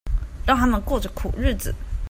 [0.47, 1.75] 讓他們過著苦日子